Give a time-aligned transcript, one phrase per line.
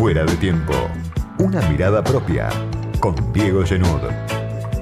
[0.00, 0.72] Fuera de tiempo.
[1.36, 2.48] Una mirada propia.
[3.00, 4.00] Con Diego Genud.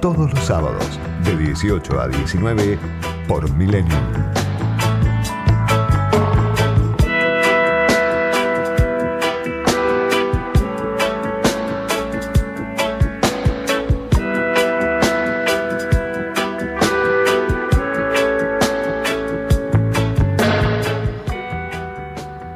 [0.01, 2.79] Todos los sábados, de 18 a 19,
[3.27, 3.99] por Millennium.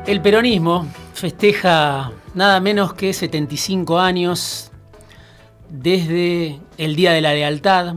[0.07, 4.71] El peronismo festeja nada menos que 75 años
[5.69, 7.95] desde el Día de la Lealtad,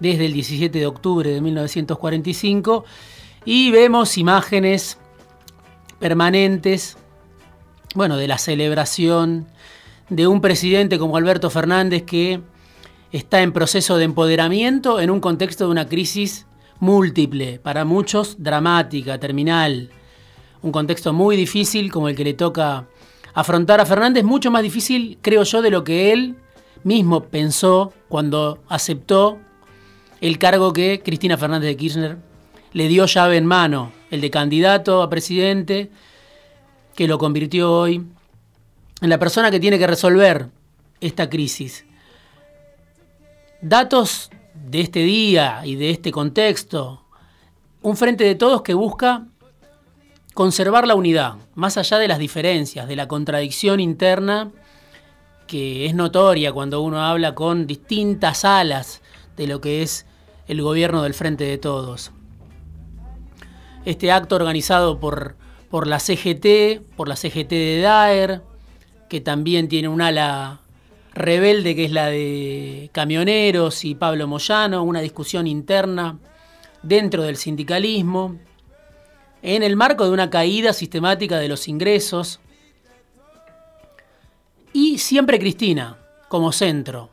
[0.00, 2.84] desde el 17 de octubre de 1945,
[3.44, 4.98] y vemos imágenes
[5.98, 6.96] permanentes,
[7.94, 9.48] bueno, de la celebración
[10.08, 12.40] de un presidente como Alberto Fernández que
[13.12, 16.46] está en proceso de empoderamiento en un contexto de una crisis
[16.80, 19.90] múltiple, para muchos dramática, terminal,
[20.62, 22.86] un contexto muy difícil como el que le toca
[23.34, 26.36] afrontar a Fernández, mucho más difícil, creo yo, de lo que él
[26.84, 29.38] mismo pensó cuando aceptó
[30.20, 32.18] el cargo que Cristina Fernández de Kirchner
[32.72, 35.90] le dio llave en mano, el de candidato a presidente,
[36.94, 38.04] que lo convirtió hoy
[39.00, 40.48] en la persona que tiene que resolver
[41.00, 41.86] esta crisis.
[43.60, 47.04] Datos de este día y de este contexto,
[47.82, 49.26] un frente de todos que busca
[50.38, 54.52] conservar la unidad, más allá de las diferencias, de la contradicción interna
[55.48, 59.02] que es notoria cuando uno habla con distintas alas
[59.36, 60.06] de lo que es
[60.46, 62.12] el gobierno del Frente de Todos.
[63.84, 65.34] Este acto organizado por,
[65.70, 68.42] por la CGT, por la CGT de Daer,
[69.08, 70.60] que también tiene un ala
[71.14, 76.16] rebelde que es la de camioneros y Pablo Moyano, una discusión interna
[76.84, 78.38] dentro del sindicalismo,
[79.42, 82.40] en el marco de una caída sistemática de los ingresos.
[84.72, 85.96] Y siempre Cristina,
[86.28, 87.10] como centro,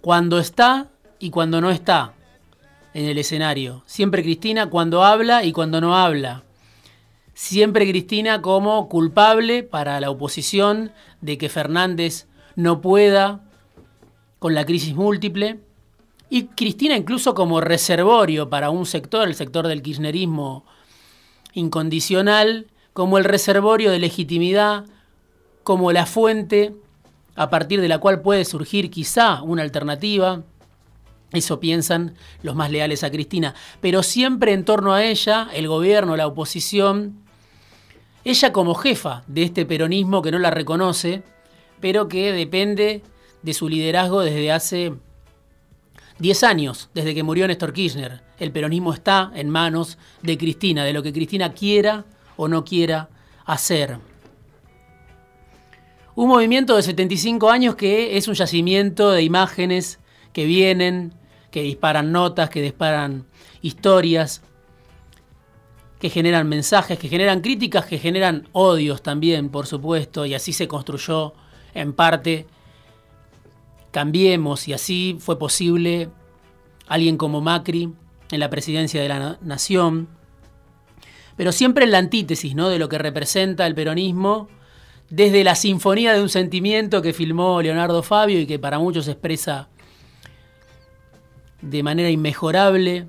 [0.00, 2.14] cuando está y cuando no está
[2.94, 3.82] en el escenario.
[3.86, 6.42] Siempre Cristina cuando habla y cuando no habla.
[7.34, 13.40] Siempre Cristina como culpable para la oposición de que Fernández no pueda
[14.38, 15.58] con la crisis múltiple.
[16.30, 20.64] Y Cristina incluso como reservorio para un sector, el sector del kirchnerismo
[21.54, 24.84] incondicional como el reservorio de legitimidad,
[25.62, 26.74] como la fuente
[27.36, 30.42] a partir de la cual puede surgir quizá una alternativa.
[31.32, 33.54] Eso piensan los más leales a Cristina.
[33.80, 37.18] Pero siempre en torno a ella, el gobierno, la oposición,
[38.24, 41.22] ella como jefa de este peronismo que no la reconoce,
[41.80, 43.02] pero que depende
[43.42, 44.94] de su liderazgo desde hace
[46.18, 50.92] 10 años, desde que murió Néstor Kirchner el peronismo está en manos de Cristina, de
[50.92, 52.04] lo que Cristina quiera
[52.36, 53.08] o no quiera
[53.44, 53.98] hacer.
[56.16, 59.98] Un movimiento de 75 años que es un yacimiento de imágenes
[60.32, 61.14] que vienen,
[61.50, 63.26] que disparan notas, que disparan
[63.62, 64.42] historias,
[65.98, 70.68] que generan mensajes, que generan críticas, que generan odios también, por supuesto, y así se
[70.68, 71.34] construyó
[71.72, 72.46] en parte
[73.94, 76.08] Cambiemos y así fue posible
[76.88, 77.92] alguien como Macri
[78.32, 80.08] en la presidencia de la nación,
[81.36, 82.70] pero siempre en la antítesis ¿no?
[82.70, 84.48] de lo que representa el peronismo,
[85.10, 89.68] desde la sinfonía de un sentimiento que filmó Leonardo Fabio y que para muchos expresa
[91.62, 93.06] de manera inmejorable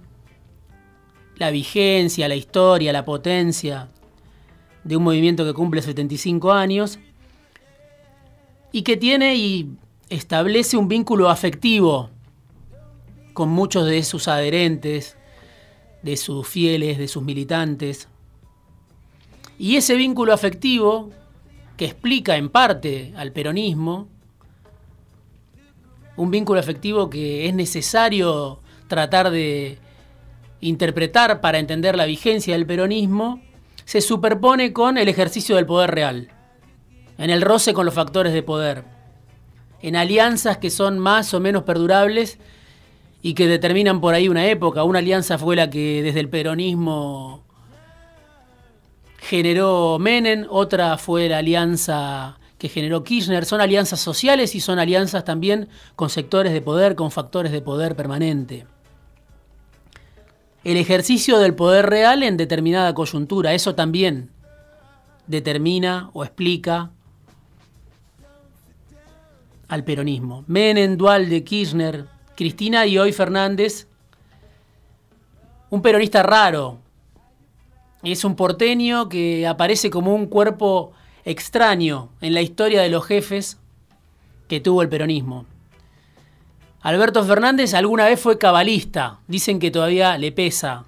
[1.38, 3.90] la vigencia, la historia, la potencia
[4.84, 7.00] de un movimiento que cumple 75 años
[8.72, 9.72] y que tiene y
[10.10, 12.10] establece un vínculo afectivo
[13.34, 15.18] con muchos de sus adherentes,
[16.02, 18.08] de sus fieles, de sus militantes.
[19.58, 21.10] Y ese vínculo afectivo,
[21.78, 24.08] que explica en parte al peronismo,
[26.16, 29.80] un vínculo afectivo que es necesario tratar de
[30.62, 33.42] interpretar para entender la vigencia del peronismo,
[33.84, 36.30] se superpone con el ejercicio del poder real,
[37.18, 38.95] en el roce con los factores de poder,
[39.86, 42.40] en alianzas que son más o menos perdurables
[43.22, 44.84] y que determinan por ahí una época.
[44.84, 47.44] Una alianza fue la que desde el peronismo
[49.20, 53.46] generó Menem, otra fue la alianza que generó Kirchner.
[53.46, 57.96] Son alianzas sociales y son alianzas también con sectores de poder, con factores de poder
[57.96, 58.66] permanente.
[60.64, 64.32] El ejercicio del poder real en determinada coyuntura, eso también
[65.28, 66.90] determina o explica
[69.76, 70.44] al peronismo.
[70.48, 72.06] Menem, Dualde, Kirchner,
[72.36, 73.88] Cristina y hoy Fernández,
[75.70, 76.80] un peronista raro.
[78.02, 80.94] Es un porteño que aparece como un cuerpo
[81.26, 83.60] extraño en la historia de los jefes
[84.48, 85.46] que tuvo el peronismo.
[86.82, 90.86] Alberto Fernández alguna vez fue cabalista, dicen que todavía le pesa.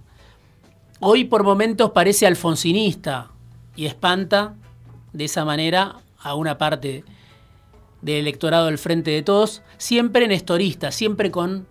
[0.99, 3.31] Hoy por momentos parece alfonsinista
[3.75, 4.55] y espanta
[5.11, 7.03] de esa manera a una parte
[8.01, 11.67] del electorado del Frente de Todos, siempre nestorista, siempre con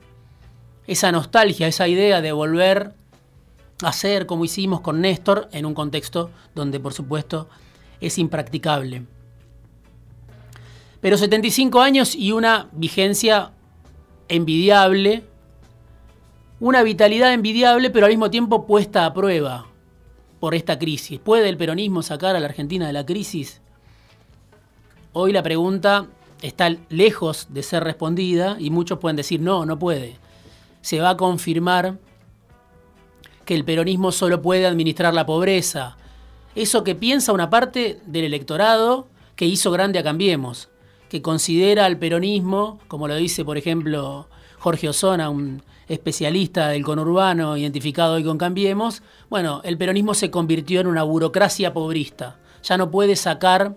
[0.86, 2.94] esa nostalgia, esa idea de volver
[3.82, 7.48] a ser como hicimos con Néstor en un contexto donde por supuesto
[8.00, 9.04] es impracticable.
[11.00, 13.52] Pero 75 años y una vigencia
[14.28, 15.24] envidiable,
[16.58, 19.66] una vitalidad envidiable, pero al mismo tiempo puesta a prueba
[20.40, 21.20] por esta crisis.
[21.20, 23.60] ¿Puede el peronismo sacar a la Argentina de la crisis?
[25.12, 26.06] Hoy la pregunta
[26.42, 30.16] está lejos de ser respondida y muchos pueden decir no, no puede.
[30.82, 31.98] Se va a confirmar
[33.44, 35.96] que el peronismo solo puede administrar la pobreza.
[36.54, 40.68] Eso que piensa una parte del electorado que hizo grande a Cambiemos,
[41.08, 44.28] que considera al peronismo, como lo dice por ejemplo
[44.58, 50.80] Jorge Osona, un especialista del conurbano identificado hoy con Cambiemos, bueno, el peronismo se convirtió
[50.80, 52.38] en una burocracia pobrista.
[52.64, 53.76] Ya no puede sacar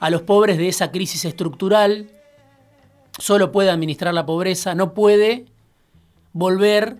[0.00, 2.10] a los pobres de esa crisis estructural,
[3.18, 5.46] solo puede administrar la pobreza, no puede
[6.32, 6.96] volver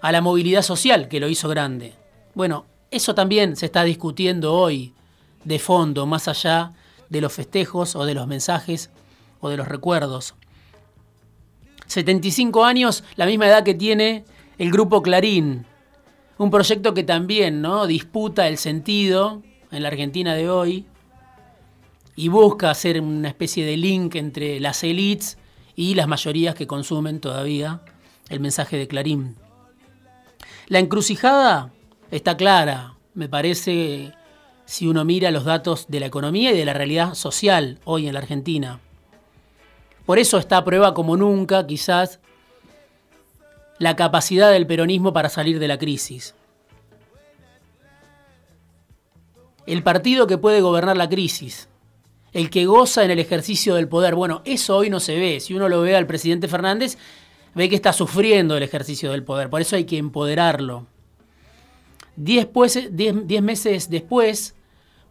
[0.00, 1.94] a la movilidad social que lo hizo grande.
[2.34, 4.92] Bueno, eso también se está discutiendo hoy
[5.44, 6.72] de fondo, más allá
[7.08, 8.90] de los festejos o de los mensajes
[9.40, 10.34] o de los recuerdos.
[11.86, 14.24] 75 años, la misma edad que tiene
[14.58, 15.66] el grupo Clarín,
[16.38, 17.86] un proyecto que también ¿no?
[17.86, 20.86] disputa el sentido en la Argentina de hoy,
[22.14, 25.38] y busca hacer una especie de link entre las élites
[25.74, 27.80] y las mayorías que consumen todavía
[28.28, 29.36] el mensaje de Clarín.
[30.68, 31.72] La encrucijada
[32.10, 34.12] está clara, me parece,
[34.64, 38.14] si uno mira los datos de la economía y de la realidad social hoy en
[38.14, 38.80] la Argentina.
[40.06, 42.20] Por eso está a prueba como nunca, quizás,
[43.78, 46.34] la capacidad del peronismo para salir de la crisis.
[49.66, 51.68] El partido que puede gobernar la crisis,
[52.32, 54.14] el que goza en el ejercicio del poder.
[54.14, 55.40] Bueno, eso hoy no se ve.
[55.40, 56.96] Si uno lo ve al presidente Fernández,
[57.54, 59.50] ve que está sufriendo el ejercicio del poder.
[59.50, 60.86] Por eso hay que empoderarlo.
[62.16, 62.48] Diez,
[63.42, 64.54] meses después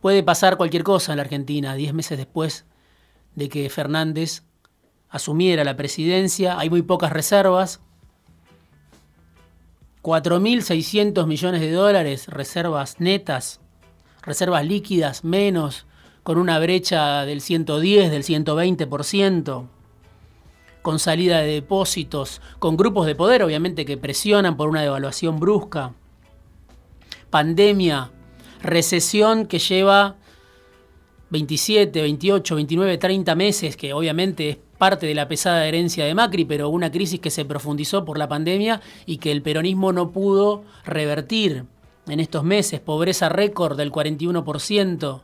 [0.01, 1.75] puede pasar cualquier cosa en la Argentina.
[1.75, 2.65] Diez meses después
[3.35, 4.43] de que Fernández
[5.09, 7.81] asumiera la presidencia, hay muy pocas reservas.
[10.01, 13.59] 4.600 millones de dólares, reservas netas,
[14.23, 15.85] reservas líquidas menos
[16.23, 19.67] con una brecha del 110, del 120%,
[20.81, 25.93] con salida de depósitos, con grupos de poder obviamente que presionan por una devaluación brusca,
[27.29, 28.11] pandemia,
[28.61, 30.15] recesión que lleva
[31.29, 36.45] 27, 28, 29, 30 meses, que obviamente es parte de la pesada herencia de Macri,
[36.45, 40.63] pero una crisis que se profundizó por la pandemia y que el peronismo no pudo
[40.83, 41.65] revertir
[42.07, 45.21] en estos meses, pobreza récord del 41%,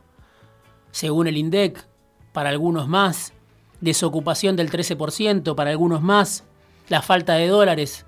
[0.90, 1.86] según el INDEC,
[2.32, 3.32] para algunos más,
[3.80, 6.44] desocupación del 13% para algunos más,
[6.88, 8.06] la falta de dólares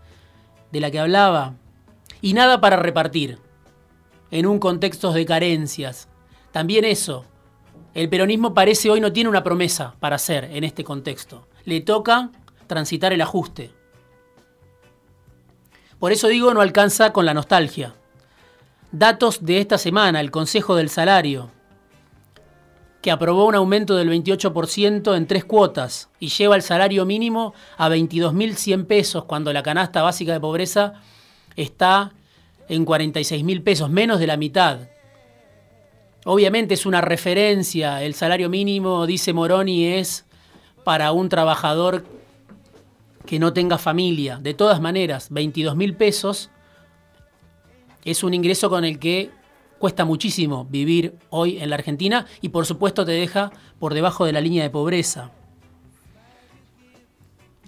[0.72, 1.54] de la que hablaba,
[2.20, 3.38] y nada para repartir,
[4.30, 6.08] en un contexto de carencias.
[6.52, 7.24] También eso,
[7.94, 11.48] el peronismo parece hoy no tiene una promesa para hacer en este contexto.
[11.64, 12.30] Le toca
[12.66, 13.72] transitar el ajuste.
[15.98, 17.94] Por eso digo, no alcanza con la nostalgia.
[18.92, 21.50] Datos de esta semana, el Consejo del Salario,
[23.02, 27.88] que aprobó un aumento del 28% en tres cuotas y lleva el salario mínimo a
[27.88, 30.94] 22.100 pesos cuando la canasta básica de pobreza
[31.56, 32.12] está
[32.68, 34.80] en 46.000 pesos, menos de la mitad.
[36.24, 40.26] Obviamente es una referencia, el salario mínimo, dice Moroni, es
[40.84, 42.04] para un trabajador
[43.24, 44.38] que no tenga familia.
[44.40, 46.50] De todas maneras, 22.000 pesos
[48.04, 49.30] es un ingreso con el que
[49.80, 54.32] Cuesta muchísimo vivir hoy en la Argentina y por supuesto te deja por debajo de
[54.32, 55.30] la línea de pobreza.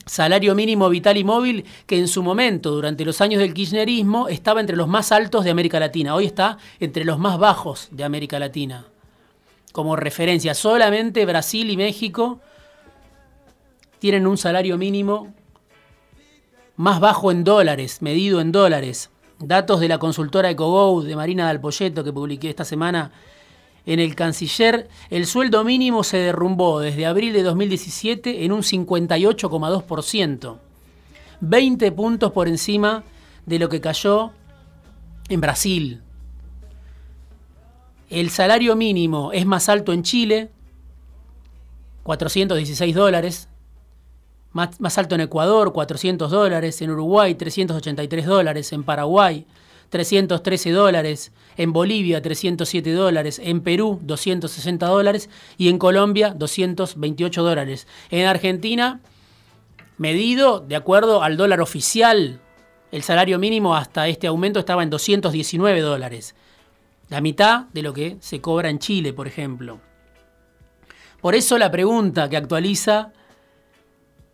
[0.04, 4.60] Salario mínimo vital y móvil que en su momento, durante los años del kirchnerismo, estaba
[4.60, 6.14] entre los más altos de América Latina.
[6.14, 8.84] Hoy está entre los más bajos de América Latina.
[9.72, 12.40] Como referencia, solamente Brasil y México
[14.00, 15.32] tienen un salario mínimo
[16.76, 19.08] más bajo en dólares, medido en dólares.
[19.42, 23.10] Datos de la consultora EcoGo de Marina Dalpolleto que publiqué esta semana
[23.84, 30.58] en el Canciller, el sueldo mínimo se derrumbó desde abril de 2017 en un 58,2%,
[31.40, 33.02] 20 puntos por encima
[33.44, 34.30] de lo que cayó
[35.28, 36.02] en Brasil.
[38.10, 40.50] El salario mínimo es más alto en Chile,
[42.04, 43.48] 416 dólares.
[44.52, 46.82] Más, alto en Ecuador, 400 dólares.
[46.82, 48.72] En Uruguay, 383 dólares.
[48.72, 49.46] En Paraguay,
[49.88, 51.32] 313 dólares.
[51.56, 53.40] En Bolivia, 307 dólares.
[53.42, 55.30] En Perú, 260 dólares.
[55.56, 57.86] Y en Colombia, 228 dólares.
[58.10, 59.00] En Argentina,
[59.96, 62.40] medido de acuerdo al dólar oficial,
[62.90, 66.34] el salario mínimo hasta este aumento estaba en 219 dólares.
[67.08, 69.80] La mitad de lo que se cobra en Chile, por ejemplo.
[71.22, 73.12] Por eso la pregunta que actualiza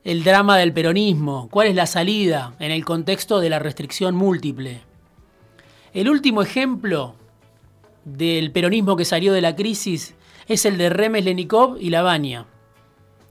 [0.09, 4.81] el drama del peronismo, ¿cuál es la salida en el contexto de la restricción múltiple?
[5.93, 7.15] El último ejemplo
[8.07, 10.15] del peronismo que salió de la crisis
[10.47, 12.47] es el de Remes Lenikov y Lavagna.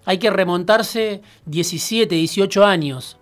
[0.06, 3.18] Hay que remontarse 17, 18 años.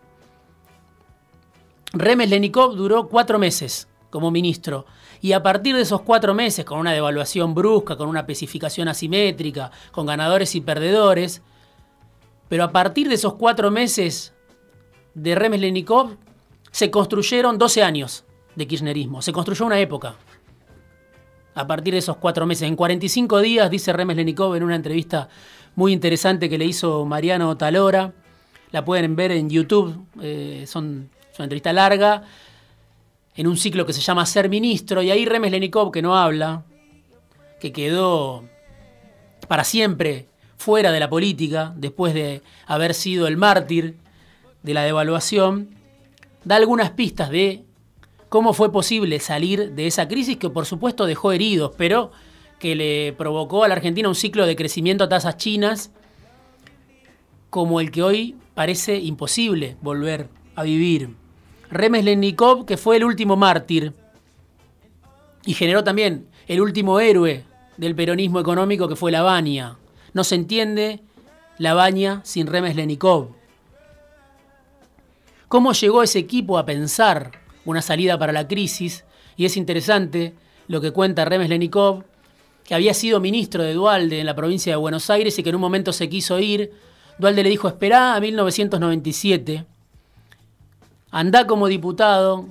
[1.94, 4.86] Remes Lenikov duró cuatro meses como ministro
[5.22, 9.72] y a partir de esos cuatro meses, con una devaluación brusca, con una especificación asimétrica,
[9.94, 11.42] con ganadores y perdedores,
[12.48, 14.34] pero a partir de esos cuatro meses
[15.14, 16.18] de Remes Lenikov,
[16.72, 18.26] se construyeron 12 años
[18.56, 20.16] de kirchnerismo, se construyó una época.
[21.54, 25.30] A partir de esos cuatro meses, en 45 días, dice Remes Lenikov en una entrevista
[25.76, 28.14] muy interesante que le hizo Mariano Talora,
[28.72, 31.08] la pueden ver en YouTube, eh, es una
[31.40, 32.24] entrevista larga,
[33.36, 36.66] en un ciclo que se llama Ser Ministro, y ahí Remes Lenikov, que no habla,
[37.60, 38.44] que quedó
[39.48, 43.98] para siempre fuera de la política, después de haber sido el mártir
[44.64, 45.70] de la devaluación,
[46.44, 47.64] da algunas pistas de
[48.30, 52.12] cómo fue posible salir de esa crisis que por supuesto dejó heridos, pero
[52.60, 55.92] que le provocó a la Argentina un ciclo de crecimiento a tasas chinas
[57.50, 61.16] como el que hoy parece imposible volver a vivir.
[61.70, 63.94] Remes Lenikov, que fue el último mártir
[65.46, 67.44] y generó también el último héroe
[67.78, 69.78] del peronismo económico que fue la Bania.
[70.16, 71.02] No se entiende
[71.58, 73.36] la baña sin Remes Lenikov.
[75.50, 77.34] ¿Cómo llegó ese equipo a pensar
[77.66, 79.04] una salida para la crisis?
[79.36, 80.34] Y es interesante
[80.70, 82.06] lo que cuenta Remes Lenikov,
[82.64, 85.56] que había sido ministro de Dualde en la provincia de Buenos Aires y que en
[85.56, 86.72] un momento se quiso ir.
[87.20, 89.66] Dualde le dijo, esperá a 1997,
[91.12, 92.48] andá como diputado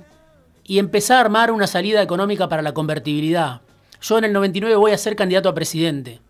[0.63, 3.61] y empezá a armar una salida económica para la convertibilidad.
[4.01, 6.21] Yo en el 99 voy a ser candidato a presidente.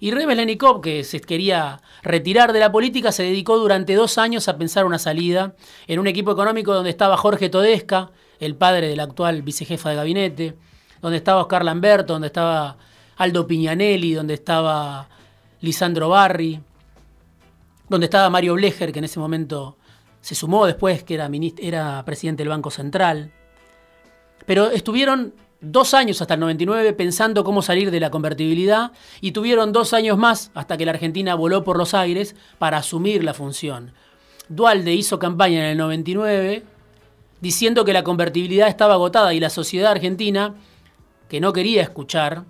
[0.00, 4.46] Y Remes Lenikov, que se quería retirar de la política, se dedicó durante dos años
[4.48, 5.54] a pensar una salida
[5.88, 10.56] en un equipo económico donde estaba Jorge Todesca, el padre del actual vicejefa de gabinete,
[11.00, 12.76] donde estaba Oscar Lamberto, donde estaba
[13.16, 15.08] Aldo Piñanelli, donde estaba
[15.60, 16.60] Lisandro Barri,
[17.88, 19.76] donde estaba Mario Blecher, que en ese momento
[20.20, 21.28] se sumó después, que era,
[21.58, 23.32] era presidente del Banco Central.
[24.46, 29.72] Pero estuvieron dos años hasta el 99 pensando cómo salir de la convertibilidad y tuvieron
[29.72, 33.92] dos años más hasta que la Argentina voló por los aires para asumir la función.
[34.48, 36.64] Dualde hizo campaña en el 99
[37.40, 40.54] diciendo que la convertibilidad estaba agotada y la sociedad argentina,
[41.28, 42.44] que no quería escuchar,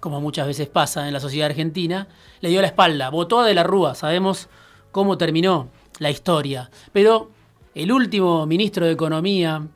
[0.00, 2.08] como muchas veces pasa en la sociedad argentina,
[2.40, 4.48] le dio la espalda, votó a De la Rúa, sabemos
[4.90, 5.68] cómo terminó
[5.98, 6.70] la historia.
[6.92, 7.30] Pero
[7.74, 9.66] el último ministro de Economía,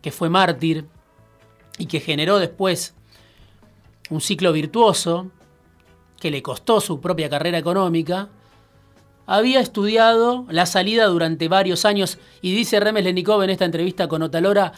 [0.00, 0.86] que fue mártir,
[1.78, 2.94] y que generó después
[4.10, 5.30] un ciclo virtuoso
[6.20, 8.28] que le costó su propia carrera económica,
[9.26, 14.22] había estudiado la salida durante varios años y dice Remes Lenikov en esta entrevista con
[14.22, 14.72] Otalora,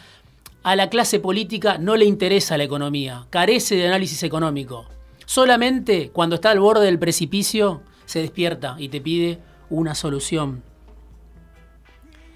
[0.63, 4.85] a la clase política no le interesa la economía, carece de análisis económico.
[5.25, 10.63] Solamente cuando está al borde del precipicio se despierta y te pide una solución.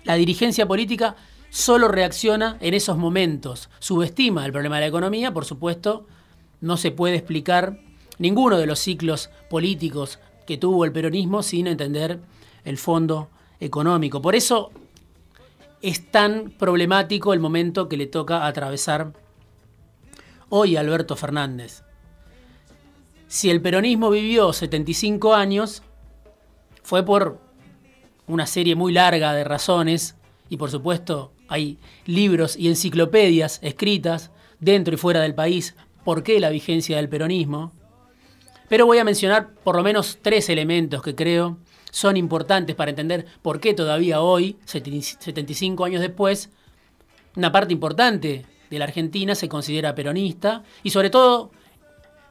[0.04, 1.16] La dirigencia política
[1.50, 6.06] solo reacciona en esos momentos, subestima el problema de la economía, por supuesto,
[6.62, 7.80] no se puede explicar
[8.18, 12.20] ninguno de los ciclos políticos que tuvo el peronismo sin entender
[12.66, 13.30] el fondo
[13.60, 14.22] económico.
[14.22, 14.72] Por eso
[15.82, 19.14] es tan problemático el momento que le toca atravesar
[20.50, 21.84] hoy a Alberto Fernández.
[23.28, 25.84] Si el peronismo vivió 75 años,
[26.84, 27.40] fue por
[28.28, 30.16] una serie muy larga de razones
[30.50, 35.76] y por supuesto hay libros y enciclopedias escritas dentro y fuera del país
[36.06, 37.74] por qué la vigencia del peronismo.
[38.70, 41.58] Pero voy a mencionar por lo menos tres elementos que creo
[41.92, 46.52] son importantes para entender por qué todavía hoy, 75 años después,
[47.36, 51.52] una parte importante de la Argentina se considera peronista y sobre todo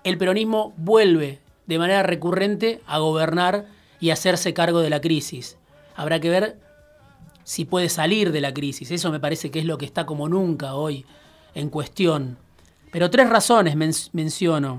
[0.05, 3.67] el peronismo vuelve de manera recurrente a gobernar
[4.01, 5.59] y hacerse cargo de la crisis.
[5.97, 6.59] Habrá que ver
[7.49, 8.91] si puede salir de la crisis.
[8.91, 11.07] Eso me parece que es lo que está como nunca hoy
[11.55, 12.37] en cuestión.
[12.93, 13.75] Pero tres razones
[14.13, 14.77] menciono.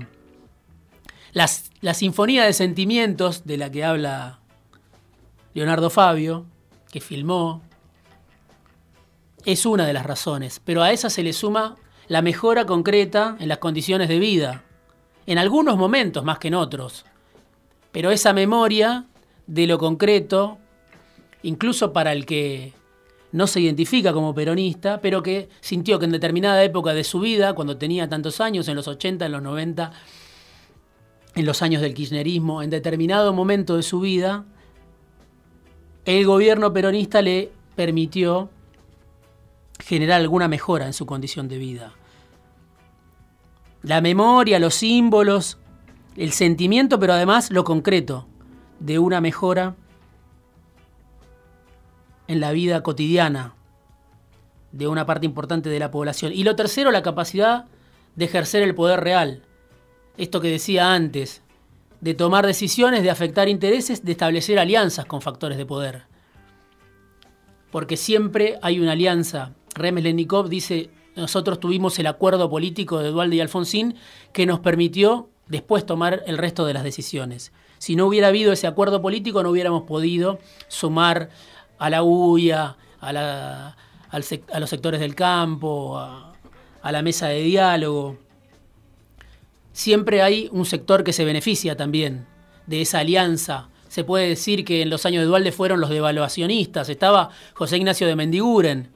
[1.32, 4.38] La sinfonía de sentimientos de la que habla
[5.52, 6.46] Leonardo Fabio,
[6.92, 7.60] que filmó,
[9.44, 11.74] es una de las razones, pero a esa se le suma
[12.06, 14.62] la mejora concreta en las condiciones de vida,
[15.26, 17.04] en algunos momentos más que en otros.
[17.90, 19.06] Pero esa memoria
[19.48, 20.58] de lo concreto,
[21.42, 22.72] incluso para el que
[23.32, 27.54] no se identifica como peronista, pero que sintió que en determinada época de su vida,
[27.54, 29.92] cuando tenía tantos años, en los 80, en los 90,
[31.36, 34.44] en los años del kirchnerismo, en determinado momento de su vida,
[36.04, 38.50] el gobierno peronista le permitió
[39.78, 41.92] generar alguna mejora en su condición de vida.
[43.82, 45.58] La memoria, los símbolos,
[46.16, 48.26] el sentimiento, pero además lo concreto
[48.80, 49.76] de una mejora
[52.30, 53.54] en la vida cotidiana
[54.70, 56.32] de una parte importante de la población.
[56.32, 57.64] Y lo tercero, la capacidad
[58.14, 59.42] de ejercer el poder real.
[60.16, 61.42] Esto que decía antes,
[62.00, 66.04] de tomar decisiones, de afectar intereses, de establecer alianzas con factores de poder.
[67.72, 69.52] Porque siempre hay una alianza.
[69.74, 73.96] Remes Lenikov dice, nosotros tuvimos el acuerdo político de Dualde y Alfonsín
[74.32, 77.50] que nos permitió después tomar el resto de las decisiones.
[77.78, 81.30] Si no hubiera habido ese acuerdo político, no hubiéramos podido sumar
[81.80, 83.74] a la UIA, a,
[84.12, 88.16] los sectores del campo, a la mesa de diálogo
[89.72, 92.26] siempre hay un sector que se beneficia también
[92.66, 93.68] de esa alianza.
[93.88, 96.88] Se puede decir que en los años de Dualde fueron los devaluacionistas.
[96.88, 98.90] Estaba José Ignacio de Mendiguren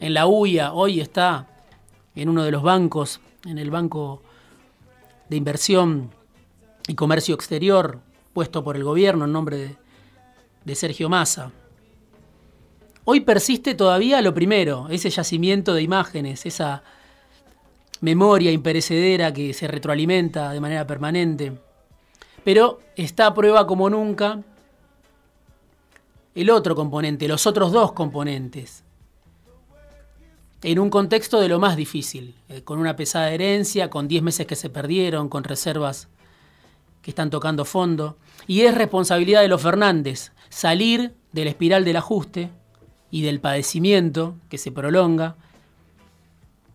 [0.00, 1.46] en la UIA, hoy está
[2.14, 4.22] en uno de los bancos, en el Banco
[5.28, 6.10] de Inversión
[6.88, 8.00] y Comercio Exterior,
[8.32, 9.76] puesto por el gobierno en nombre de,
[10.64, 11.52] de Sergio Massa.
[13.06, 16.82] Hoy persiste todavía lo primero, ese yacimiento de imágenes, esa
[18.00, 21.52] memoria imperecedera que se retroalimenta de manera permanente.
[22.44, 24.42] Pero está a prueba como nunca
[26.34, 28.84] el otro componente, los otros dos componentes,
[30.62, 34.46] en un contexto de lo más difícil, eh, con una pesada herencia, con 10 meses
[34.46, 36.08] que se perdieron, con reservas
[37.02, 38.16] que están tocando fondo.
[38.46, 42.50] Y es responsabilidad de los Fernández salir de la espiral del ajuste
[43.14, 45.36] y del padecimiento que se prolonga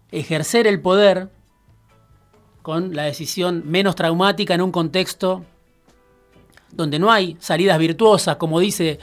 [0.10, 1.28] ejercer el poder
[2.62, 5.44] con la decisión menos traumática en un contexto
[6.72, 9.00] donde no hay salidas virtuosas, como dice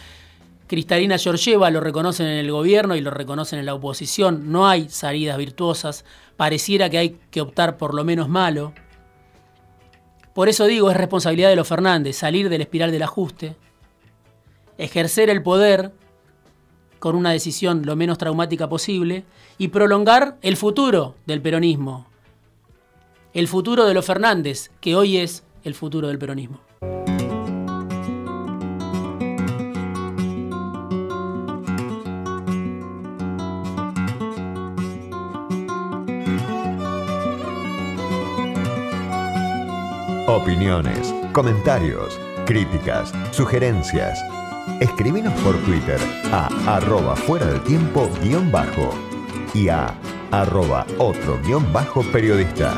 [0.67, 4.89] Cristalina Georgieva, lo reconocen en el gobierno y lo reconocen en la oposición, no hay
[4.89, 6.07] salidas virtuosas,
[6.39, 8.73] pareciera que hay que optar por lo menos malo.
[10.33, 13.57] Por eso digo, es responsabilidad de los Fernández salir de la espiral del ajuste,
[14.79, 15.93] ejercer el poder
[16.99, 19.25] con una decisión lo menos traumática posible
[19.59, 22.07] y prolongar el futuro del peronismo,
[23.35, 26.61] el futuro de los Fernández, que hoy es el futuro del peronismo.
[40.29, 44.19] Opiniones, comentarios, críticas, sugerencias
[44.81, 45.99] Escribinos por Twitter
[46.33, 48.91] a arroba fuera del tiempo guion bajo
[49.55, 49.95] y a
[50.31, 52.75] arroba otro guion bajo periodista.